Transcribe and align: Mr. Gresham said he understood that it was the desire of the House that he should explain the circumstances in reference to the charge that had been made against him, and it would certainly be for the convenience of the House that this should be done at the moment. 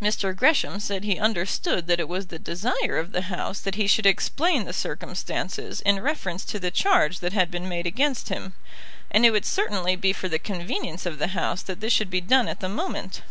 Mr. 0.00 0.36
Gresham 0.36 0.78
said 0.78 1.02
he 1.02 1.18
understood 1.18 1.88
that 1.88 1.98
it 1.98 2.08
was 2.08 2.28
the 2.28 2.38
desire 2.38 2.96
of 2.96 3.10
the 3.10 3.22
House 3.22 3.58
that 3.58 3.74
he 3.74 3.88
should 3.88 4.06
explain 4.06 4.64
the 4.64 4.72
circumstances 4.72 5.80
in 5.80 5.98
reference 5.98 6.44
to 6.44 6.60
the 6.60 6.70
charge 6.70 7.18
that 7.18 7.32
had 7.32 7.50
been 7.50 7.68
made 7.68 7.84
against 7.84 8.28
him, 8.28 8.54
and 9.10 9.26
it 9.26 9.32
would 9.32 9.44
certainly 9.44 9.96
be 9.96 10.12
for 10.12 10.28
the 10.28 10.38
convenience 10.38 11.06
of 11.06 11.18
the 11.18 11.34
House 11.34 11.60
that 11.62 11.80
this 11.80 11.92
should 11.92 12.08
be 12.08 12.20
done 12.20 12.46
at 12.46 12.60
the 12.60 12.68
moment. 12.68 13.22